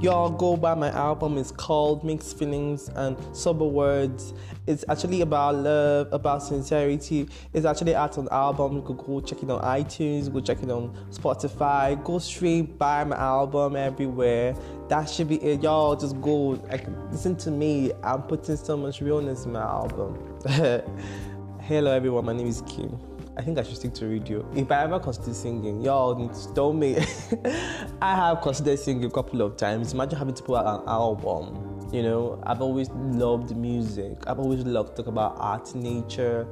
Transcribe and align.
Y'all 0.00 0.30
go 0.30 0.56
buy 0.56 0.74
my 0.74 0.88
album. 0.92 1.36
It's 1.36 1.52
called 1.52 2.04
Mixed 2.04 2.38
Feelings 2.38 2.88
and 2.88 3.18
Sober 3.36 3.66
Words. 3.66 4.32
It's 4.66 4.82
actually 4.88 5.20
about 5.20 5.56
love, 5.56 6.08
about 6.10 6.42
sincerity. 6.42 7.28
It's 7.52 7.66
actually 7.66 7.94
out 7.94 8.16
on 8.16 8.26
album. 8.30 8.76
You 8.76 8.82
could 8.82 8.96
go 8.96 9.20
check 9.20 9.42
it 9.42 9.50
on 9.50 9.60
iTunes, 9.60 10.32
go 10.32 10.40
check 10.40 10.62
it 10.62 10.70
on 10.70 10.96
Spotify, 11.10 12.02
go 12.02 12.18
stream, 12.18 12.64
buy 12.64 13.04
my 13.04 13.16
album 13.16 13.76
everywhere. 13.76 14.56
That 14.88 15.04
should 15.04 15.28
be 15.28 15.36
it. 15.36 15.62
Y'all 15.62 15.94
just 15.96 16.18
go 16.22 16.58
like 16.70 16.86
listen 17.10 17.36
to 17.36 17.50
me. 17.50 17.92
I'm 18.02 18.22
putting 18.22 18.56
so 18.56 18.78
much 18.78 19.02
realness 19.02 19.44
in 19.44 19.52
my 19.52 19.60
album. 19.60 20.18
Hello 21.60 21.92
everyone, 21.92 22.24
my 22.24 22.32
name 22.32 22.46
is 22.46 22.62
Kim. 22.62 23.09
I 23.36 23.42
think 23.42 23.58
I 23.58 23.62
should 23.62 23.76
stick 23.76 23.94
to 23.94 24.06
radio. 24.06 24.44
If 24.54 24.70
I 24.70 24.82
ever 24.82 24.98
consider 24.98 25.32
singing, 25.32 25.80
y'all 25.80 26.16
need 26.16 26.30
to 26.30 26.38
stone 26.38 26.78
me. 26.78 26.96
I 28.02 28.14
have 28.16 28.40
considered 28.40 28.78
singing 28.78 29.04
a 29.04 29.10
couple 29.10 29.40
of 29.42 29.56
times. 29.56 29.92
Imagine 29.92 30.18
having 30.18 30.34
to 30.34 30.42
put 30.42 30.56
out 30.56 30.82
an 30.82 30.88
album. 30.88 31.88
You 31.92 32.02
know, 32.02 32.42
I've 32.44 32.60
always 32.60 32.90
loved 32.90 33.56
music. 33.56 34.18
I've 34.26 34.38
always 34.38 34.64
loved 34.64 34.96
to 34.96 35.02
talk 35.02 35.06
about 35.06 35.36
art, 35.38 35.74
nature, 35.74 36.46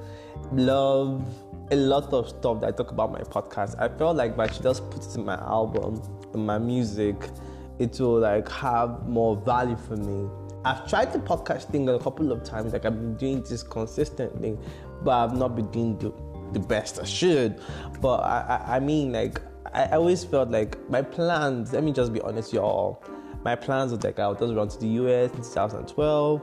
love, 0.52 1.27
a 1.70 1.77
lot 1.77 2.12
of 2.12 2.28
stuff 2.28 2.60
that 2.60 2.69
I 2.69 2.70
talk 2.70 2.91
about 2.91 3.12
my 3.12 3.20
podcast. 3.20 3.80
I 3.80 3.88
felt 3.88 4.16
like 4.16 4.33
if 4.33 4.38
I 4.38 4.47
should 4.50 4.62
just 4.62 4.88
put 4.91 5.05
it 5.05 5.14
in 5.16 5.24
my 5.24 5.36
album, 5.36 6.00
in 6.33 6.47
my 6.47 6.58
music, 6.58 7.16
it 7.78 7.98
will 8.00 8.20
like 8.20 8.48
have 8.50 9.06
more 9.08 9.36
value 9.36 9.77
for 9.77 9.97
me. 9.97 10.28
I've 10.64 10.88
tried 10.88 11.12
the 11.12 11.19
podcast 11.19 11.70
thing 11.70 11.88
a 11.88 11.98
couple 11.98 12.33
of 12.33 12.42
times, 12.45 12.72
like 12.72 12.84
I've 12.84 12.95
been 12.95 13.16
doing 13.16 13.42
this 13.42 13.62
consistently, 13.62 14.58
but 15.02 15.12
I've 15.12 15.36
not 15.36 15.55
been 15.55 15.70
doing 15.70 15.98
the 15.98 16.12
the 16.52 16.60
best 16.60 17.00
I 17.00 17.04
should. 17.04 17.60
But 18.00 18.20
I, 18.20 18.64
I, 18.66 18.76
I 18.76 18.80
mean, 18.80 19.12
like, 19.12 19.40
I 19.72 19.88
always 19.90 20.24
felt 20.24 20.50
like 20.50 20.78
my 20.88 21.02
plans, 21.02 21.72
let 21.72 21.84
me 21.84 21.92
just 21.92 22.12
be 22.12 22.20
honest, 22.22 22.52
y'all. 22.52 23.02
My 23.44 23.55
plans 23.55 23.92
were 23.92 23.98
like 23.98 24.18
I 24.18 24.28
would 24.28 24.38
just 24.38 24.55
run 24.55 24.68
to 24.68 24.78
the 24.78 24.88
US 24.88 25.30
in 25.32 25.38
2012 25.38 26.42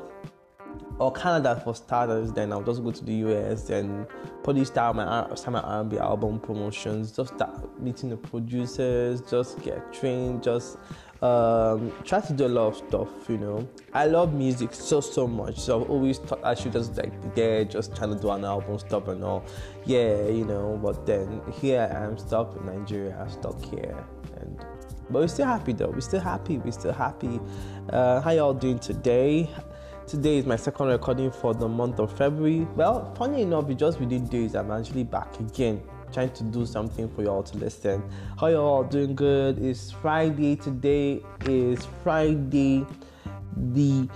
or 0.99 1.11
Canada 1.11 1.59
for 1.63 1.75
starters. 1.75 2.31
Then 2.31 2.51
I'll 2.51 2.63
just 2.63 2.83
go 2.83 2.91
to 2.91 3.03
the 3.03 3.13
US, 3.13 3.63
then 3.63 4.07
probably 4.43 4.65
start 4.65 4.95
my 4.95 5.35
start 5.35 5.53
my 5.53 5.61
R&B 5.61 5.97
album 5.97 6.39
promotions. 6.39 7.11
Just 7.11 7.35
start 7.35 7.79
meeting 7.79 8.09
the 8.09 8.17
producers, 8.17 9.21
just 9.21 9.61
get 9.61 9.93
trained, 9.93 10.43
just 10.43 10.77
um, 11.21 11.91
try 12.03 12.19
to 12.19 12.33
do 12.33 12.45
a 12.45 12.47
lot 12.47 12.67
of 12.67 12.75
stuff, 12.75 13.09
you 13.29 13.37
know. 13.37 13.67
I 13.93 14.05
love 14.05 14.33
music 14.33 14.73
so 14.73 15.01
so 15.01 15.27
much, 15.27 15.59
so 15.59 15.81
I've 15.81 15.89
always 15.89 16.19
thought 16.19 16.43
I 16.43 16.53
should 16.53 16.73
just 16.73 16.97
like 16.97 17.19
be 17.21 17.29
there, 17.35 17.65
just 17.65 17.95
trying 17.95 18.13
to 18.13 18.19
do 18.19 18.29
an 18.31 18.45
album 18.45 18.77
stuff 18.79 19.07
and 19.07 19.23
all. 19.23 19.43
Yeah, 19.85 20.27
you 20.27 20.45
know. 20.45 20.79
But 20.81 21.05
then 21.05 21.41
here 21.53 21.89
I 21.91 22.05
am 22.05 22.17
stuck 22.17 22.55
in 22.55 22.65
Nigeria, 22.65 23.17
I'm 23.19 23.29
stuck 23.29 23.63
here, 23.65 24.05
and 24.39 24.57
but 25.09 25.21
we're 25.21 25.27
still 25.27 25.45
happy 25.45 25.73
though. 25.73 25.89
We're 25.89 26.01
still 26.01 26.19
happy. 26.19 26.57
We're 26.57 26.71
still 26.71 26.93
happy. 26.93 27.39
Uh, 27.89 28.21
how 28.21 28.31
y'all 28.31 28.53
doing 28.53 28.79
today? 28.79 29.49
Today 30.07 30.37
is 30.37 30.45
my 30.45 30.55
second 30.55 30.85
recording 30.89 31.31
for 31.31 31.55
the 31.55 31.67
month 31.67 31.97
of 31.99 32.15
February. 32.15 32.67
Well, 32.75 33.11
funny 33.15 33.41
enough, 33.41 33.67
it 33.71 33.79
just 33.79 33.99
within 33.99 34.27
days 34.27 34.53
I'm 34.53 34.69
actually 34.69 35.03
back 35.03 35.39
again 35.39 35.81
trying 36.13 36.29
to 36.33 36.43
do 36.43 36.67
something 36.67 37.09
for 37.09 37.23
y'all 37.23 37.41
to 37.41 37.57
listen. 37.57 38.03
How 38.39 38.47
y'all 38.47 38.83
doing 38.83 39.15
good? 39.15 39.57
It's 39.57 39.89
Friday. 39.89 40.57
Today 40.57 41.23
is 41.45 41.87
Friday, 42.03 42.85
the 43.57 44.07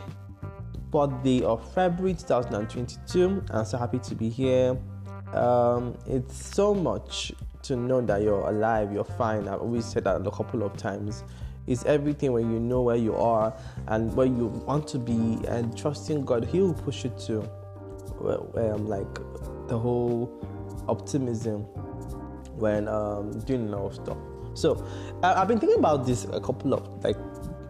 fourth 0.92 1.24
day 1.24 1.42
of 1.42 1.74
February 1.74 2.14
2022. 2.14 3.44
I'm 3.50 3.66
so 3.66 3.80
happy 3.80 3.98
to 3.98 4.14
be 4.14 4.30
here. 4.30 4.78
Um, 5.34 5.98
it's 6.06 6.54
so 6.54 6.76
much 6.76 7.34
to 7.64 7.76
know 7.76 8.00
that 8.02 8.22
you're 8.22 8.48
alive, 8.48 8.94
you're 8.94 9.04
fine. 9.04 9.48
I've 9.48 9.62
always 9.62 9.86
said 9.86 10.04
that 10.04 10.26
a 10.26 10.32
couple 10.32 10.62
of 10.62 10.78
times. 10.78 11.24
It's 11.70 11.86
everything 11.86 12.34
when 12.34 12.52
you 12.52 12.60
know 12.60 12.82
where 12.82 12.96
you 12.96 13.16
are 13.16 13.56
and 13.88 14.14
where 14.16 14.26
you 14.26 14.48
want 14.68 14.88
to 14.90 15.00
be, 15.00 15.40
and 15.48 15.78
trusting 15.78 16.26
God, 16.26 16.44
He 16.46 16.60
will 16.60 16.74
push 16.74 17.04
you 17.06 17.14
to. 17.28 17.50
Um, 18.20 18.88
like 18.88 19.14
the 19.70 19.80
whole 19.80 20.46
optimism 20.90 21.62
when 22.58 22.90
um, 22.90 23.40
doing 23.46 23.72
a 23.72 23.78
lot 23.78 23.86
of 23.86 23.96
stuff. 23.96 24.18
So 24.56 24.86
I, 25.24 25.40
have 25.40 25.48
been 25.48 25.60
thinking 25.60 25.80
about 25.80 26.06
this 26.06 26.26
a 26.26 26.42
couple 26.42 26.74
of 26.74 27.04
like 27.04 27.16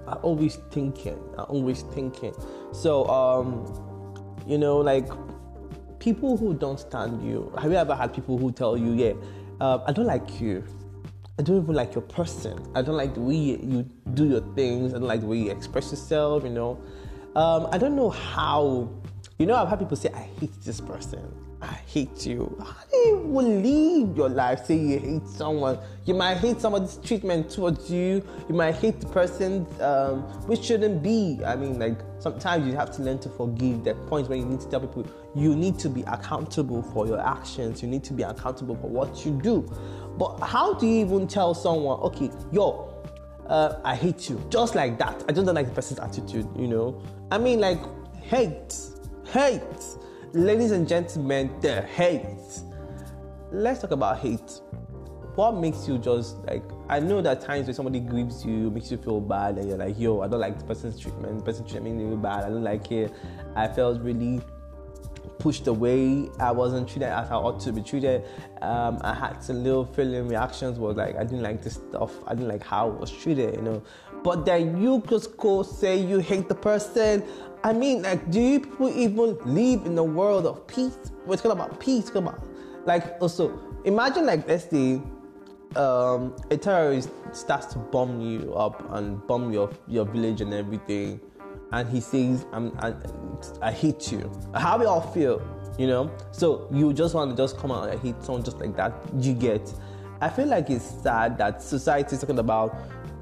I'm 0.08 0.18
always 0.24 0.56
thinking, 0.72 1.20
I'm 1.38 1.46
always 1.50 1.84
thinking. 1.84 2.34
So 2.72 3.06
um, 3.08 4.42
you 4.48 4.58
know, 4.58 4.78
like 4.78 5.08
people 6.00 6.38
who 6.38 6.54
don't 6.54 6.80
stand 6.80 7.22
you. 7.24 7.54
Have 7.62 7.72
you 7.72 7.78
ever 7.78 7.94
had 7.94 8.14
people 8.14 8.38
who 8.38 8.52
tell 8.52 8.76
you, 8.78 8.94
yeah, 8.94 9.14
uh, 9.62 9.84
I 9.86 9.92
don't 9.92 10.08
like 10.08 10.42
you. 10.42 10.64
I 11.40 11.42
don't 11.42 11.64
even 11.64 11.74
like 11.74 11.96
your 11.96 12.02
person. 12.02 12.62
I 12.76 12.82
don't 12.82 12.98
like 12.98 13.14
the 13.14 13.22
way 13.22 13.36
you 13.36 13.90
do 14.14 14.28
your 14.28 14.42
things. 14.56 14.94
I 14.94 14.98
don't 14.98 15.08
like 15.08 15.22
the 15.22 15.28
way 15.28 15.38
you 15.38 15.52
express 15.52 15.90
yourself. 15.90 16.44
You 16.44 16.50
know, 16.50 16.78
um, 17.34 17.70
I 17.72 17.78
don't 17.78 17.96
know 17.96 18.10
how. 18.10 18.90
You 19.38 19.46
know, 19.46 19.56
I've 19.56 19.70
had 19.70 19.80
people 19.80 19.96
say, 19.96 20.12
I 20.14 20.28
hate 20.38 20.52
this 20.66 20.82
person. 20.82 21.34
I 21.62 21.80
hate 21.88 22.26
you. 22.26 22.58
How 22.60 22.84
do 22.92 22.98
you 22.98 23.16
leave 23.42 24.18
your 24.18 24.28
life 24.28 24.66
say 24.66 24.76
you 24.76 25.00
hate 25.00 25.28
someone? 25.28 25.78
You 26.06 26.14
might 26.14 26.38
hate 26.38 26.60
somebody's 26.60 26.98
treatment 26.98 27.50
towards 27.50 27.90
you. 27.90 28.22
You 28.50 28.56
might 28.56 28.76
hate 28.76 29.00
the 29.00 29.08
person, 29.08 29.66
um, 29.80 30.24
which 30.48 30.64
shouldn't 30.64 31.02
be. 31.02 31.40
I 31.46 31.56
mean, 31.56 31.80
like 31.80 32.00
sometimes 32.20 32.68
you 32.68 32.76
have 32.76 32.92
to 32.98 33.02
learn 33.02 33.20
to 33.20 33.30
forgive. 33.30 33.86
There 33.86 33.96
points 33.96 34.28
where 34.28 34.38
you 34.38 34.46
need 34.46 34.60
to 34.60 34.70
tell 34.70 34.82
people 34.82 35.06
you 35.36 35.56
need 35.56 35.78
to 35.80 35.90
be 35.90 36.02
accountable 36.04 36.82
for 36.82 37.08
your 37.08 37.20
actions. 37.20 37.82
You 37.82 37.88
need 37.88 38.04
to 38.06 38.14
be 38.14 38.24
accountable 38.24 38.76
for 38.76 38.88
what 38.88 39.26
you 39.26 39.32
do. 39.42 39.70
But 40.20 40.40
how 40.42 40.74
do 40.74 40.86
you 40.86 41.06
even 41.06 41.28
tell 41.28 41.54
someone, 41.56 42.00
okay, 42.02 42.30
yo, 42.52 42.94
uh, 43.48 43.80
I 43.84 43.96
hate 43.96 44.30
you, 44.30 44.46
just 44.50 44.76
like 44.76 45.00
that? 45.00 45.24
I 45.28 45.32
just 45.32 45.46
don't 45.46 45.56
like 45.56 45.68
the 45.68 45.74
person's 45.74 46.00
attitude. 46.00 46.48
You 46.56 46.68
know, 46.68 47.02
I 47.32 47.38
mean, 47.38 47.60
like 47.60 47.80
hate, 48.22 48.76
hate 49.32 49.62
Ladies 50.34 50.70
and 50.70 50.88
gentlemen, 50.88 51.50
the 51.60 51.82
hate. 51.82 52.62
Let's 53.52 53.82
talk 53.82 53.90
about 53.90 54.20
hate. 54.20 54.62
What 55.34 55.54
makes 55.56 55.88
you 55.88 55.98
just 55.98 56.38
like 56.46 56.62
I 56.88 57.00
know 57.00 57.20
that 57.24 57.42
times 57.42 57.66
when 57.66 57.74
somebody 57.74 58.00
grieves 58.00 58.46
you, 58.46 58.70
makes 58.70 58.92
you 58.92 58.98
feel 58.98 59.22
bad, 59.22 59.58
and 59.58 59.68
you're 59.68 59.80
like, 59.80 59.98
yo, 59.98 60.22
I 60.22 60.28
don't 60.28 60.40
like 60.40 60.60
the 60.60 60.66
person's 60.66 61.00
treatment, 61.00 61.40
the 61.40 61.44
person 61.44 61.66
treated 61.66 61.82
me 61.82 61.94
really 61.94 62.16
bad, 62.16 62.44
I 62.44 62.50
don't 62.50 62.64
like 62.64 62.92
it. 62.92 63.12
I 63.56 63.68
felt 63.70 64.02
really 64.02 64.40
pushed 65.40 65.68
away. 65.68 66.30
I 66.40 66.52
wasn't 66.52 66.88
treated 66.88 67.10
as 67.10 67.30
I 67.32 67.36
ought 67.36 67.60
to 67.62 67.72
be 67.72 67.82
treated. 67.82 68.24
Um, 68.62 69.00
I 69.02 69.14
had 69.14 69.44
some 69.44 69.64
little 69.64 69.86
feeling 69.86 70.28
reactions 70.28 70.78
was 70.80 70.98
like 70.98 71.16
I 71.16 71.24
didn't 71.24 71.42
like 71.42 71.64
this 71.64 71.76
stuff. 71.76 72.12
I 72.28 72.36
didn't 72.36 72.50
like 72.50 72.64
how 72.64 72.90
I 72.90 72.94
was 72.94 73.12
treated, 73.12 73.56
you 73.56 73.62
know. 73.62 73.82
But 74.24 74.46
then 74.46 74.82
you 74.82 75.02
just 75.10 75.38
go 75.38 75.64
say 75.64 75.98
you 75.98 76.20
hate 76.20 76.50
the 76.50 76.56
person. 76.56 77.24
I 77.64 77.74
mean, 77.74 78.04
like, 78.04 78.32
do 78.32 78.40
you 78.40 78.60
people 78.62 78.90
even 78.90 79.38
live 79.46 79.86
in 79.86 79.98
a 79.98 80.04
world 80.04 80.46
of 80.46 80.66
peace? 80.68 80.98
We're 81.26 81.36
talking 81.36 81.52
about 81.52 81.80
peace. 81.80 82.10
Come 82.10 82.28
on, 82.28 82.42
like 82.86 83.22
also 83.22 83.60
imagine 83.86 84.26
like 84.26 84.48
let's 84.48 84.70
say 84.70 85.02
um, 85.76 86.36
a 86.50 86.58
terrorist 86.58 87.10
starts 87.32 87.68
to 87.68 87.80
bomb 87.80 88.22
you 88.22 88.54
up 88.54 88.84
and 88.94 89.26
bomb 89.28 89.54
your 89.54 89.70
your 89.88 90.06
village 90.06 90.42
and 90.42 90.54
everything, 90.54 91.20
and 91.72 91.88
he 91.90 92.00
says, 92.00 92.46
"I'm 92.52 92.78
I, 92.80 92.94
I 93.62 93.72
hate 93.72 94.12
you." 94.12 94.32
How 94.54 94.78
we 94.78 94.86
all 94.86 95.02
feel, 95.02 95.42
you 95.78 95.88
know? 95.88 96.12
So 96.32 96.68
you 96.72 96.94
just 96.94 97.14
want 97.14 97.32
to 97.32 97.38
just 97.38 97.58
come 97.58 97.72
out 97.72 97.90
and 97.90 98.00
hate 98.00 98.22
someone 98.24 98.44
just 98.44 98.60
like 98.60 98.76
that? 98.78 98.94
You 99.18 99.34
get? 99.34 99.74
I 100.22 100.30
feel 100.30 100.48
like 100.48 100.70
it's 100.70 100.86
sad 101.02 101.38
that 101.38 101.62
society 101.62 102.16
is 102.16 102.22
talking 102.22 102.40
about 102.40 102.76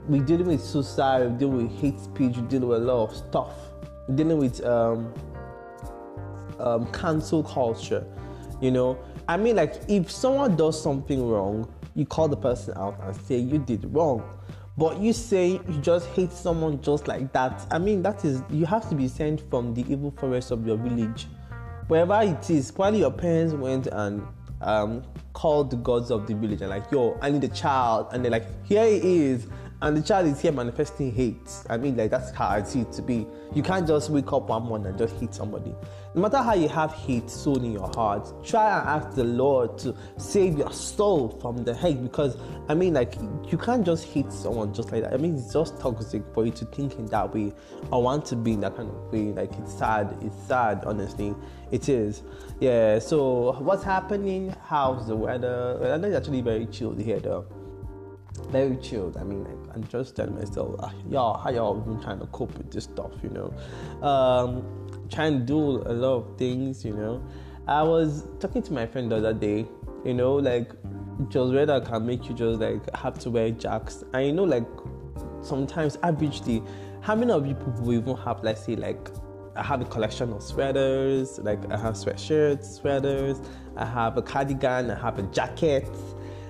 we're 0.07 0.23
dealing 0.23 0.47
with 0.47 0.63
suicide, 0.63 1.21
we're 1.21 1.37
dealing 1.37 1.67
with 1.67 1.79
hate 1.79 1.99
speech, 1.99 2.37
we're 2.37 2.47
dealing 2.47 2.69
with 2.69 2.81
a 2.81 2.85
lot 2.85 3.09
of 3.09 3.15
stuff 3.15 3.53
We 4.07 4.15
dealing 4.15 4.37
with 4.37 4.63
um, 4.65 5.13
um, 6.59 6.91
cancel 6.91 7.43
culture. 7.43 8.05
You 8.61 8.71
know, 8.71 8.97
I 9.27 9.37
mean, 9.37 9.55
like 9.55 9.75
if 9.87 10.09
someone 10.09 10.55
does 10.55 10.81
something 10.81 11.27
wrong, 11.27 11.71
you 11.93 12.05
call 12.05 12.27
the 12.27 12.37
person 12.37 12.73
out 12.77 12.97
and 13.03 13.15
say 13.15 13.37
you 13.37 13.59
did 13.59 13.85
wrong. 13.93 14.23
But 14.77 14.99
you 14.99 15.11
say 15.11 15.59
you 15.67 15.79
just 15.81 16.07
hate 16.09 16.31
someone 16.31 16.81
just 16.81 17.07
like 17.07 17.33
that. 17.33 17.65
I 17.71 17.79
mean, 17.79 18.03
that 18.03 18.23
is 18.23 18.43
you 18.51 18.67
have 18.67 18.87
to 18.89 18.95
be 18.95 19.07
sent 19.07 19.41
from 19.49 19.73
the 19.73 19.81
evil 19.91 20.11
forest 20.11 20.51
of 20.51 20.67
your 20.67 20.77
village, 20.77 21.27
wherever 21.87 22.21
it 22.21 22.47
is. 22.49 22.71
Probably 22.71 22.99
your 22.99 23.11
parents 23.11 23.55
went 23.55 23.87
and 23.87 24.21
um, 24.61 25.03
called 25.33 25.71
the 25.71 25.77
gods 25.77 26.11
of 26.11 26.27
the 26.27 26.35
village 26.35 26.61
and 26.61 26.69
like, 26.69 26.91
yo, 26.91 27.17
I 27.21 27.31
need 27.31 27.43
a 27.43 27.47
child, 27.47 28.09
and 28.11 28.23
they're 28.23 28.31
like, 28.31 28.45
here 28.65 28.85
he 28.85 29.25
is, 29.25 29.47
and 29.81 29.95
the 29.95 30.01
child 30.01 30.27
is 30.27 30.41
here 30.41 30.51
manifesting 30.51 31.13
hate. 31.13 31.51
I 31.69 31.77
mean, 31.77 31.95
like 31.95 32.09
that's 32.09 32.31
how 32.31 32.47
I 32.47 32.63
see 32.63 32.81
it 32.81 32.91
to 32.93 33.01
be. 33.03 33.27
You 33.53 33.61
can't 33.61 33.87
just 33.87 34.09
wake 34.09 34.33
up 34.33 34.49
one 34.49 34.63
morning 34.63 34.87
and 34.87 34.97
just 34.97 35.15
hate 35.17 35.35
somebody. 35.35 35.75
No 36.15 36.21
matter 36.21 36.37
how 36.37 36.55
you 36.55 36.67
have 36.69 36.93
hate 36.93 37.29
sown 37.29 37.63
in 37.63 37.73
your 37.73 37.89
heart, 37.93 38.43
try 38.43 38.79
and 38.79 38.89
ask 38.89 39.15
the 39.15 39.23
Lord 39.23 39.77
to 39.79 39.95
save 40.17 40.57
your 40.57 40.71
soul 40.71 41.37
from 41.41 41.63
the 41.63 41.75
hate. 41.75 42.01
Because 42.01 42.37
I 42.67 42.73
mean, 42.73 42.95
like 42.95 43.15
you 43.51 43.57
can't 43.57 43.85
just 43.85 44.05
hate 44.05 44.31
someone 44.31 44.73
just 44.73 44.91
like 44.91 45.03
that. 45.03 45.13
I 45.13 45.17
mean, 45.17 45.35
it's 45.35 45.53
just 45.53 45.79
toxic 45.79 46.23
for 46.33 46.45
you 46.45 46.51
to 46.53 46.65
think 46.65 46.95
in 46.95 47.05
that 47.07 47.33
way. 47.33 47.53
I 47.93 47.97
want 47.97 48.25
to 48.27 48.35
be 48.35 48.53
in 48.53 48.61
that 48.61 48.75
kind 48.75 48.89
of 48.89 49.13
way. 49.13 49.31
Like 49.31 49.53
it's 49.59 49.77
sad. 49.77 50.17
It's 50.21 50.35
sad, 50.47 50.85
honestly. 50.85 51.35
It 51.71 51.87
is. 51.87 52.23
Yeah. 52.59 52.97
So 52.97 53.53
what's 53.59 53.83
happening? 53.83 54.55
How's 54.65 55.05
the 55.05 55.15
weather? 55.15 55.77
The 55.77 55.89
weather 55.89 56.07
is 56.07 56.15
actually 56.15 56.41
very 56.41 56.65
chilled 56.65 56.99
here, 56.99 57.19
though 57.19 57.45
very 58.49 58.77
chilled. 58.77 59.17
I 59.17 59.23
mean, 59.23 59.45
I'm 59.73 59.83
just 59.87 60.15
telling 60.15 60.35
myself, 60.35 60.75
ah, 60.79 60.93
y'all, 61.09 61.37
how 61.37 61.49
y'all 61.49 61.75
been 61.75 62.01
trying 62.01 62.19
to 62.19 62.27
cope 62.27 62.57
with 62.57 62.71
this 62.71 62.85
stuff, 62.85 63.11
you 63.23 63.29
know? 63.29 63.53
Um, 64.07 64.63
trying 65.09 65.39
to 65.39 65.45
do 65.45 65.59
a 65.59 65.93
lot 65.93 66.15
of 66.17 66.37
things, 66.37 66.85
you 66.85 66.93
know. 66.93 67.23
I 67.67 67.83
was 67.83 68.27
talking 68.39 68.61
to 68.63 68.73
my 68.73 68.85
friend 68.85 69.11
the 69.11 69.17
other 69.17 69.33
day, 69.33 69.67
you 70.05 70.13
know, 70.13 70.35
like 70.35 70.71
just 71.29 71.53
weather 71.53 71.81
can 71.81 72.05
make 72.05 72.29
you 72.29 72.35
just 72.35 72.59
like 72.61 72.95
have 72.95 73.19
to 73.19 73.29
wear 73.29 73.51
jacks, 73.51 74.03
and 74.13 74.25
you 74.25 74.31
know, 74.31 74.43
like 74.43 74.67
sometimes 75.41 75.97
averagely, 75.97 76.65
how 77.01 77.15
many 77.15 77.31
of 77.31 77.45
you 77.45 77.55
people 77.55 77.93
even 77.93 78.15
have, 78.17 78.43
let's 78.43 78.65
say, 78.65 78.75
like 78.75 79.09
I 79.55 79.63
have 79.63 79.81
a 79.81 79.85
collection 79.85 80.31
of 80.31 80.43
sweaters, 80.43 81.39
like 81.39 81.59
I 81.71 81.77
have 81.77 81.95
sweatshirts, 81.95 82.79
sweaters, 82.79 83.41
I 83.75 83.85
have 83.85 84.15
a 84.17 84.21
cardigan, 84.21 84.91
I 84.91 84.99
have 84.99 85.19
a 85.19 85.23
jacket 85.23 85.89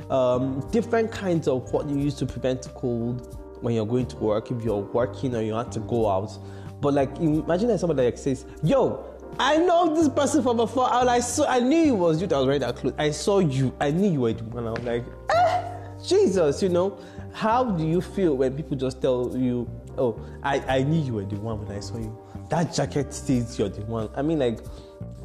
um, 0.10 0.68
different 0.72 1.12
kinds 1.12 1.48
of 1.48 1.72
what 1.72 1.90
you 1.90 1.98
use 1.98 2.16
to 2.16 2.26
prevent 2.26 2.68
cold 2.74 3.38
when 3.62 3.76
you're 3.76 3.86
going 3.86 4.06
to 4.08 4.16
work, 4.18 4.52
if 4.52 4.64
you're 4.64 4.78
working 4.78 5.36
or 5.36 5.42
you 5.42 5.54
have 5.54 5.70
to 5.72 5.80
go 5.82 6.10
out. 6.10 6.38
But 6.80 6.94
like, 6.94 7.16
imagine 7.18 7.68
that 7.70 7.80
somebody 7.80 8.04
like 8.04 8.18
says, 8.18 8.46
"Yo, 8.64 9.04
I 9.40 9.58
know 9.58 9.96
this 9.96 10.10
person 10.10 10.44
from 10.44 10.58
before. 10.58 10.92
I 10.92 11.04
like, 11.04 11.24
so 11.24 11.46
I 11.46 11.60
knew 11.60 11.96
it 11.96 11.98
was 11.98 12.22
you 12.22 12.28
that 12.28 12.38
was 12.38 12.46
wearing 12.46 12.62
that 12.62 12.76
clothes. 12.76 12.96
I 12.98 13.12
saw 13.12 13.40
you. 13.40 13.76
I 13.80 13.92
knew 13.92 14.12
you 14.12 14.22
were 14.22 14.34
the 14.34 14.44
one." 14.44 14.68
I 14.68 14.72
was 14.72 14.84
like, 14.84 15.06
eh, 15.32 15.74
Jesus, 16.06 16.62
you 16.62 16.70
know. 16.70 17.00
How 17.34 17.64
do 17.64 17.86
you 17.86 18.02
feel 18.02 18.36
when 18.36 18.56
people 18.56 18.76
just 18.78 19.02
tell 19.02 19.36
you, 19.38 19.70
"Oh, 19.98 20.20
I, 20.44 20.60
I 20.68 20.84
knew 20.84 21.02
you 21.02 21.14
were 21.14 21.26
the 21.26 21.38
one 21.38 21.66
when 21.66 21.76
I 21.76 21.80
saw 21.80 21.98
you." 21.98 22.18
That 22.50 22.74
jacket 22.74 23.14
says 23.14 23.60
you're 23.60 23.70
the 23.70 23.82
one. 23.82 24.10
I 24.16 24.22
mean, 24.22 24.40
like, 24.40 24.60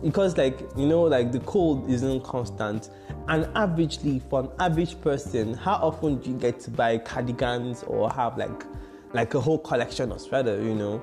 because 0.03 0.37
like 0.37 0.61
you 0.77 0.87
know, 0.87 1.03
like 1.03 1.33
the 1.33 1.41
cold 1.41 1.89
isn't 1.91 2.25
constant 2.25 2.91
and 3.29 3.45
averagely 3.55 4.21
for 4.29 4.41
an 4.41 4.51
average 4.59 5.01
person 5.01 5.55
how 5.55 5.75
often 5.75 6.19
do 6.19 6.31
you 6.31 6.37
get 6.37 6.59
to 6.61 6.71
buy 6.71 6.99
cardigans 6.99 7.83
or 7.85 8.11
have 8.11 8.37
like 8.37 8.65
like 9.13 9.35
a 9.35 9.41
whole 9.41 9.59
collection 9.59 10.11
of 10.11 10.21
sweaters 10.21 10.65
you 10.65 10.75
know 10.75 11.03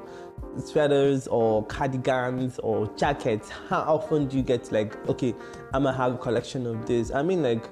sweaters 0.57 1.27
or 1.27 1.65
cardigans 1.67 2.59
or 2.59 2.91
jackets 2.97 3.49
how 3.49 3.81
often 3.81 4.27
do 4.27 4.37
you 4.37 4.43
get 4.43 4.71
like 4.71 4.95
okay 5.07 5.33
i'm 5.73 5.83
gonna 5.83 5.95
have 5.95 6.15
a 6.15 6.17
collection 6.17 6.65
of 6.65 6.85
this 6.85 7.11
i 7.11 7.21
mean 7.21 7.41
like 7.41 7.63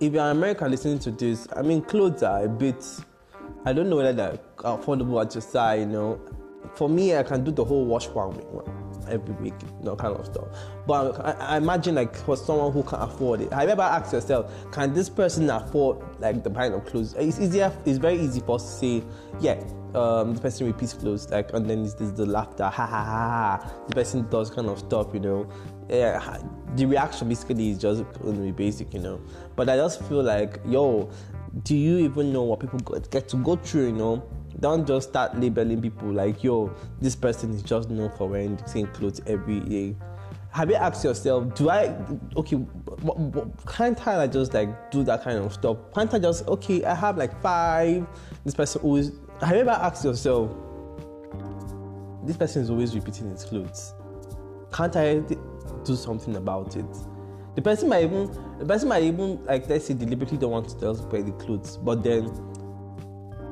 if 0.00 0.12
you're 0.12 0.30
american 0.30 0.70
listening 0.70 0.98
to 0.98 1.10
this 1.10 1.46
i 1.54 1.62
mean 1.62 1.82
clothes 1.82 2.22
are 2.22 2.44
a 2.44 2.48
bit 2.48 2.84
i 3.66 3.72
don't 3.72 3.90
know 3.90 3.96
whether 3.96 4.12
they're 4.12 4.38
affordable 4.58 5.22
at 5.24 5.34
your 5.34 5.42
side 5.42 5.80
you 5.80 5.86
know 5.86 6.20
for 6.74 6.88
me 6.88 7.14
i 7.14 7.22
can 7.22 7.44
do 7.44 7.50
the 7.50 7.64
whole 7.64 7.84
wash 7.84 8.08
one 8.08 8.30
week, 8.36 8.46
every 9.08 9.34
week, 9.34 9.54
you 9.78 9.84
know, 9.84 9.96
kind 9.96 10.16
of 10.16 10.26
stuff. 10.26 10.48
But 10.86 11.20
I, 11.24 11.32
I, 11.32 11.56
imagine 11.56 11.94
like 11.94 12.14
for 12.16 12.36
someone 12.36 12.72
who 12.72 12.82
can 12.82 13.00
afford 13.00 13.40
it, 13.40 13.52
have 13.52 13.64
you 13.64 13.68
ever 13.70 13.82
asked 13.82 14.12
yourself, 14.12 14.52
can 14.72 14.92
this 14.94 15.08
person 15.08 15.48
afford 15.50 15.98
like 16.20 16.42
the 16.42 16.50
kind 16.50 16.74
of 16.74 16.84
clothes? 16.86 17.14
It's 17.14 17.38
easier. 17.38 17.72
It's 17.84 17.98
very 17.98 18.18
easy 18.18 18.40
for 18.40 18.56
us 18.56 18.64
to 18.64 18.78
say, 18.78 19.04
yeah, 19.40 19.62
um, 19.94 20.34
the 20.34 20.40
person 20.40 20.66
repeats 20.66 20.92
clothes, 20.92 21.30
like, 21.30 21.52
and 21.54 21.68
then 21.68 21.82
there's 21.82 22.12
the 22.12 22.26
laughter, 22.26 22.64
ha 22.64 22.70
ha 22.70 22.86
ha 22.86 23.04
ha. 23.04 23.72
The 23.88 23.94
person 23.94 24.28
does 24.28 24.50
kind 24.50 24.68
of 24.68 24.78
stuff, 24.78 25.08
you 25.14 25.20
know. 25.20 25.48
Yeah, 25.88 26.38
the 26.74 26.84
reaction 26.84 27.28
basically 27.28 27.70
is 27.70 27.78
just 27.78 28.02
to 28.14 28.32
be 28.32 28.50
basic, 28.50 28.92
you 28.92 29.00
know. 29.00 29.20
But 29.54 29.68
I 29.68 29.76
just 29.76 30.02
feel 30.02 30.22
like, 30.22 30.60
yo, 30.66 31.08
do 31.62 31.76
you 31.76 31.98
even 31.98 32.32
know 32.32 32.42
what 32.42 32.60
people 32.60 32.78
get 32.78 33.28
to 33.28 33.36
go 33.36 33.56
through, 33.56 33.86
you 33.86 33.92
know? 33.92 34.28
Don't 34.60 34.86
just 34.86 35.10
start 35.10 35.38
labeling 35.38 35.82
people 35.82 36.08
like, 36.12 36.42
yo, 36.42 36.74
this 37.00 37.14
person 37.14 37.52
is 37.52 37.62
just 37.62 37.90
known 37.90 38.10
for 38.16 38.28
wearing 38.28 38.56
the 38.56 38.66
same 38.68 38.86
clothes 38.88 39.20
every 39.26 39.60
day. 39.60 39.96
Have 40.50 40.70
you 40.70 40.76
asked 40.76 41.04
yourself, 41.04 41.54
do 41.54 41.68
I, 41.68 41.94
okay, 42.36 42.56
what, 42.56 43.18
what, 43.18 43.66
can't 43.66 44.06
I 44.06 44.26
just 44.26 44.54
like 44.54 44.90
do 44.90 45.02
that 45.04 45.22
kind 45.22 45.38
of 45.38 45.52
stuff? 45.52 45.76
Can't 45.94 46.12
I 46.12 46.18
just, 46.18 46.48
okay, 46.48 46.82
I 46.84 46.94
have 46.94 47.18
like 47.18 47.40
five, 47.42 48.06
this 48.44 48.54
person 48.54 48.80
always, 48.82 49.12
have 49.40 49.54
you 49.54 49.60
ever 49.60 49.70
asked 49.70 50.04
yourself, 50.04 50.50
this 52.24 52.36
person 52.36 52.62
is 52.62 52.70
always 52.70 52.94
repeating 52.94 53.30
his 53.30 53.44
clothes? 53.44 53.94
Can't 54.72 54.96
I 54.96 55.20
do 55.84 55.94
something 55.94 56.36
about 56.36 56.76
it? 56.76 56.86
The 57.56 57.62
person 57.62 57.88
might 57.88 58.04
even, 58.04 58.30
the 58.58 58.66
person 58.66 58.88
might 58.90 59.02
even, 59.02 59.44
like, 59.46 59.68
let's 59.68 59.86
say, 59.86 59.94
deliberately 59.94 60.36
don't 60.36 60.50
want 60.50 60.68
to 60.68 60.78
tell 60.78 60.94
wear 61.08 61.22
the 61.22 61.32
clothes, 61.32 61.78
but 61.78 62.02
then 62.02 62.30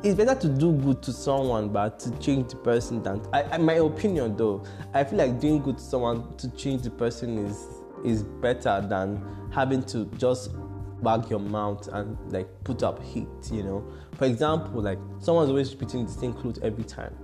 it's 0.04 0.14
better 0.14 0.38
to 0.38 0.48
do 0.48 0.72
good 0.72 1.02
to 1.02 1.14
someone 1.14 1.70
but 1.70 1.98
to 1.98 2.10
change 2.18 2.50
the 2.50 2.56
person 2.56 3.02
than 3.02 3.22
I, 3.32 3.56
my 3.56 3.76
opinion 3.76 4.36
though 4.36 4.62
i 4.92 5.02
feel 5.02 5.18
like 5.18 5.40
doing 5.40 5.62
good 5.62 5.78
to 5.78 5.82
someone 5.82 6.36
to 6.36 6.50
change 6.50 6.82
the 6.82 6.90
person 6.90 7.38
is 7.38 7.66
is 8.04 8.22
better 8.22 8.84
than 8.86 9.24
having 9.50 9.82
to 9.84 10.04
just 10.18 10.50
wag 11.00 11.30
your 11.30 11.38
mouth 11.38 11.88
and 11.88 12.18
like 12.30 12.48
put 12.64 12.82
up 12.82 13.02
heat 13.02 13.28
you 13.50 13.62
know? 13.62 13.90
For 14.18 14.26
example 14.26 14.82
like 14.82 14.98
someone's 15.20 15.48
always 15.48 15.72
repeating 15.72 16.04
the 16.04 16.12
same 16.12 16.34
clothes 16.34 16.58
every 16.62 16.84
time 16.84 17.14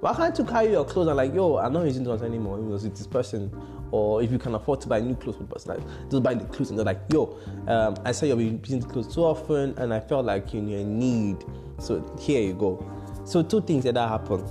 why 0.00 0.14
can't 0.14 0.36
you 0.38 0.44
carry 0.44 0.70
your 0.70 0.84
clothes 0.84 1.08
and 1.08 1.16
like 1.16 1.34
yo 1.34 1.56
i'm 1.58 1.72
not 1.72 1.84
using 1.84 2.04
those 2.04 2.22
anymore 2.22 2.58
it 2.58 2.62
was 2.62 2.84
with 2.84 2.96
this 2.96 3.06
person 3.06 3.50
or 3.92 4.22
if 4.22 4.30
you 4.32 4.38
can 4.38 4.54
afford 4.54 4.80
to 4.80 4.88
buy 4.88 5.00
new 5.00 5.14
clothes 5.14 5.36
for 5.36 5.44
the 5.44 5.48
person 5.48 5.74
like 5.74 6.10
just 6.10 6.22
buy 6.22 6.34
the 6.34 6.44
clothes 6.46 6.70
and 6.70 6.78
they're 6.78 6.84
like 6.86 7.00
yo 7.12 7.38
um, 7.68 7.94
i 8.04 8.12
saw 8.12 8.26
you're 8.26 8.36
the 8.36 8.86
clothes 8.88 9.14
too 9.14 9.22
often 9.22 9.76
and 9.78 9.94
i 9.94 10.00
felt 10.00 10.26
like 10.26 10.52
in 10.54 10.98
need 10.98 11.44
so 11.78 12.04
here 12.18 12.42
you 12.42 12.54
go. 12.54 12.84
So 13.24 13.42
two 13.42 13.60
things 13.60 13.84
that 13.84 13.96
happen. 13.96 14.44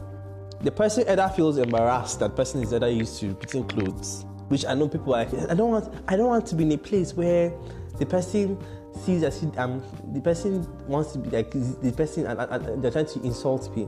The 0.61 0.71
person 0.71 1.07
either 1.07 1.27
feels 1.35 1.57
embarrassed 1.57 2.19
that 2.19 2.35
person 2.35 2.63
is 2.63 2.73
either 2.73 2.89
used 2.89 3.19
to 3.19 3.29
repeating 3.29 3.67
clothes, 3.67 4.25
which 4.47 4.65
I 4.65 4.73
know 4.73 4.87
people 4.87 5.15
are 5.15 5.25
like, 5.25 5.33
I 5.49 5.53
don't 5.53 5.71
want 5.71 5.93
I 6.07 6.15
don't 6.15 6.27
want 6.27 6.45
to 6.47 6.55
be 6.55 6.63
in 6.63 6.71
a 6.71 6.77
place 6.77 7.13
where 7.13 7.53
the 7.97 8.05
person 8.05 8.57
sees 9.03 9.23
as 9.23 9.43
um 9.57 9.83
the 10.13 10.21
person 10.21 10.65
wants 10.87 11.11
to 11.13 11.19
be 11.19 11.29
like 11.29 11.51
the 11.51 11.93
person 11.95 12.25
and, 12.25 12.39
and, 12.39 12.65
and 12.65 12.83
they're 12.83 12.91
trying 12.91 13.05
to 13.07 13.21
insult 13.23 13.75
me. 13.75 13.87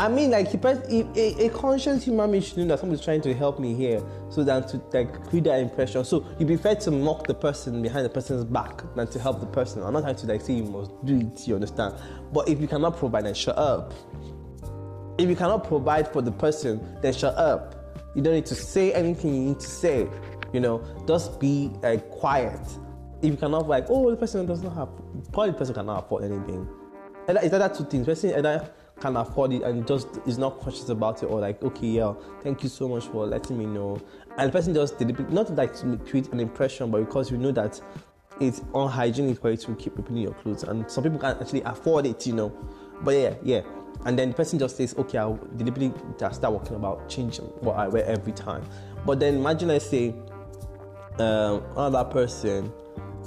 I 0.00 0.08
mean, 0.08 0.30
like 0.30 0.54
a, 0.54 1.06
a, 1.14 1.46
a 1.46 1.50
conscious 1.50 2.04
human 2.04 2.30
being 2.30 2.42
should 2.42 2.56
know 2.56 2.64
that 2.68 2.78
somebody's 2.80 3.04
trying 3.04 3.20
to 3.20 3.34
help 3.34 3.60
me 3.60 3.74
here, 3.74 4.02
so 4.30 4.42
than 4.42 4.66
to 4.68 4.80
like 4.94 5.28
create 5.28 5.44
that 5.44 5.60
impression. 5.60 6.02
So 6.06 6.26
you 6.38 6.46
prefer 6.46 6.74
to 6.76 6.90
mock 6.90 7.26
the 7.26 7.34
person 7.34 7.82
behind 7.82 8.06
the 8.06 8.08
person's 8.08 8.46
back 8.46 8.82
than 8.94 9.08
to 9.08 9.18
help 9.18 9.40
the 9.40 9.46
person. 9.46 9.82
I'm 9.82 9.92
not 9.92 10.04
trying 10.04 10.16
to 10.16 10.26
like 10.26 10.40
say 10.40 10.54
you 10.54 10.64
must 10.64 11.04
do 11.04 11.20
it. 11.20 11.46
You 11.46 11.56
understand? 11.56 11.96
But 12.32 12.48
if 12.48 12.62
you 12.62 12.66
cannot 12.66 12.96
provide, 12.96 13.26
then 13.26 13.34
shut 13.34 13.58
up. 13.58 13.92
If 15.18 15.28
you 15.28 15.36
cannot 15.36 15.64
provide 15.64 16.10
for 16.10 16.22
the 16.22 16.32
person, 16.32 16.80
then 17.02 17.12
shut 17.12 17.34
up. 17.34 17.94
You 18.14 18.22
don't 18.22 18.32
need 18.32 18.46
to 18.46 18.54
say 18.54 18.94
anything 18.94 19.34
you 19.34 19.40
need 19.48 19.60
to 19.60 19.68
say. 19.68 20.08
You 20.54 20.60
know, 20.60 20.82
just 21.06 21.38
be 21.38 21.72
like 21.82 22.08
quiet. 22.08 22.58
If 23.20 23.32
you 23.32 23.36
cannot 23.36 23.68
like, 23.68 23.84
oh, 23.90 24.10
the 24.10 24.16
person 24.16 24.46
does 24.46 24.62
not 24.62 24.74
have, 24.76 24.88
probably 25.30 25.50
the 25.50 25.58
person 25.58 25.74
cannot 25.74 26.06
afford 26.06 26.24
anything. 26.24 26.66
Is 27.28 27.50
that 27.50 27.74
two 27.74 27.84
things? 27.84 28.06
Person 28.06 28.34
either 28.34 28.72
can 29.00 29.16
afford 29.16 29.52
it 29.52 29.62
and 29.62 29.86
just 29.86 30.20
is 30.26 30.38
not 30.38 30.60
conscious 30.60 30.88
about 30.88 31.22
it 31.22 31.26
or 31.26 31.40
like 31.40 31.62
okay 31.62 31.86
yeah 31.86 32.12
thank 32.42 32.62
you 32.62 32.68
so 32.68 32.88
much 32.88 33.06
for 33.06 33.26
letting 33.26 33.58
me 33.58 33.66
know. 33.66 34.00
And 34.36 34.48
the 34.48 34.52
person 34.52 34.74
just 34.74 34.98
deliberately 34.98 35.34
not 35.34 35.54
like 35.54 35.74
to 35.80 35.96
create 36.08 36.28
an 36.32 36.40
impression 36.40 36.90
but 36.90 37.00
because 37.00 37.30
you 37.30 37.38
know 37.38 37.52
that 37.52 37.80
it's 38.40 38.62
unhygienic 38.74 39.40
for 39.40 39.50
you 39.50 39.56
to 39.56 39.74
keep 39.74 39.96
repeating 39.96 40.22
your 40.22 40.34
clothes 40.34 40.62
and 40.62 40.90
some 40.90 41.04
people 41.04 41.18
can 41.18 41.36
actually 41.40 41.62
afford 41.62 42.06
it 42.06 42.26
you 42.26 42.34
know. 42.34 42.52
But 43.02 43.12
yeah 43.12 43.34
yeah. 43.42 43.60
And 44.06 44.18
then 44.18 44.30
the 44.30 44.34
person 44.34 44.58
just 44.58 44.76
says 44.76 44.94
okay 44.96 45.18
i'll 45.18 45.40
deliberately 45.56 45.92
start 46.16 46.52
working 46.52 46.76
about 46.76 47.08
changing 47.08 47.46
what 47.60 47.76
i 47.76 47.88
wear 47.88 48.04
every 48.04 48.32
time. 48.32 48.64
But 49.06 49.20
then 49.20 49.36
imagine 49.36 49.70
i 49.70 49.78
say 49.78 50.14
um, 51.18 51.62
another 51.76 52.04
person 52.04 52.72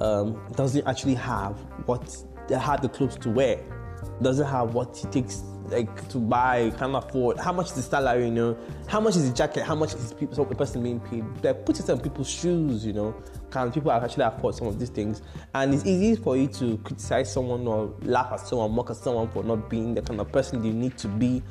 um, 0.01 0.41
doesn't 0.55 0.85
actually 0.87 1.15
have 1.15 1.57
what 1.85 2.23
they 2.47 2.57
have 2.57 2.81
the 2.81 2.89
clothes 2.89 3.17
to 3.17 3.29
wear 3.29 3.63
doesn't 4.21 4.47
have 4.47 4.73
what 4.73 5.03
it 5.03 5.11
takes 5.11 5.43
like 5.73 6.09
to 6.09 6.17
buy, 6.17 6.71
can't 6.77 6.95
afford. 6.95 7.37
How 7.39 7.51
much 7.51 7.67
is 7.67 7.73
the 7.73 7.81
salary? 7.81 8.25
You 8.25 8.31
know, 8.31 8.57
how 8.87 8.99
much 8.99 9.15
is 9.15 9.29
the 9.29 9.35
jacket? 9.35 9.63
How 9.63 9.75
much 9.75 9.93
is 9.93 10.13
people, 10.13 10.45
the 10.45 10.55
person 10.55 10.83
being 10.83 10.99
paid? 10.99 11.25
Like 11.43 11.65
put 11.65 11.77
yourself 11.77 11.99
in 11.99 12.03
people's 12.03 12.29
shoes. 12.29 12.85
You 12.85 12.93
know, 12.93 13.15
can 13.51 13.71
people 13.71 13.91
actually 13.91 14.23
afford 14.23 14.55
some 14.55 14.67
of 14.67 14.79
these 14.79 14.89
things? 14.89 15.21
And 15.53 15.73
it's 15.73 15.85
easy 15.85 16.15
for 16.15 16.37
you 16.37 16.47
to 16.47 16.77
criticize 16.77 17.31
someone 17.31 17.67
or 17.67 17.93
laugh 18.03 18.31
at 18.31 18.39
someone, 18.39 18.71
mock 18.71 18.89
at 18.89 18.97
someone 18.97 19.29
for 19.29 19.43
not 19.43 19.69
being 19.69 19.93
the 19.95 20.01
kind 20.01 20.21
of 20.21 20.31
person 20.31 20.63
you 20.63 20.73
need 20.73 20.97
to 20.99 21.07
be. 21.07 21.43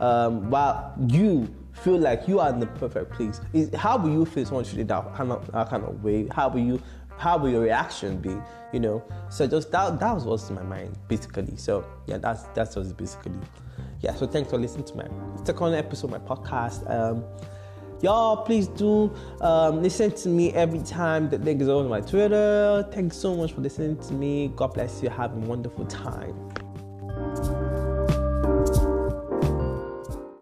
Um, 0.00 0.48
while 0.48 0.94
you 1.08 1.54
feel 1.72 1.98
like 1.98 2.28
you 2.28 2.40
are 2.40 2.50
in 2.50 2.60
the 2.60 2.66
perfect 2.66 3.12
place. 3.12 3.40
Is 3.52 3.74
how 3.74 3.98
will 3.98 4.10
you 4.10 4.24
feel 4.24 4.44
someone 4.44 4.64
treated 4.64 4.88
that 4.88 5.04
that 5.16 5.70
kind 5.70 5.84
of 5.84 6.02
way? 6.02 6.28
How 6.32 6.48
will 6.48 6.60
you 6.60 6.82
how 7.20 7.36
will 7.36 7.50
your 7.50 7.60
reaction 7.60 8.16
be? 8.16 8.34
You 8.72 8.80
know. 8.80 9.04
So 9.28 9.46
just 9.46 9.70
that 9.72 10.00
that 10.00 10.12
was 10.14 10.24
what's 10.24 10.48
in 10.48 10.56
my 10.56 10.62
mind 10.62 10.96
basically. 11.06 11.56
So 11.56 11.84
yeah, 12.06 12.18
that's 12.18 12.44
that's 12.54 12.74
just 12.74 12.96
basically. 12.96 13.32
Yeah. 14.00 14.14
So 14.14 14.26
thanks 14.26 14.50
for 14.50 14.58
listening 14.58 14.86
to 14.86 14.96
my 14.96 15.08
second 15.44 15.74
episode 15.74 16.12
of 16.12 16.22
my 16.22 16.36
podcast. 16.36 16.90
Um, 16.90 17.24
y'all 18.02 18.44
please 18.44 18.66
do 18.68 19.14
um, 19.42 19.82
listen 19.82 20.10
to 20.10 20.30
me 20.30 20.50
every 20.54 20.80
time 20.80 21.28
the 21.28 21.36
link 21.36 21.60
is 21.60 21.68
on 21.68 21.86
my 21.86 22.00
twitter 22.00 22.88
thanks 22.92 23.14
so 23.14 23.36
much 23.36 23.52
for 23.52 23.60
listening 23.60 23.94
to 23.98 24.14
me 24.14 24.50
god 24.56 24.72
bless 24.72 25.02
you 25.02 25.10
have 25.10 25.34
a 25.34 25.40
wonderful 25.40 25.84
time 25.84 26.34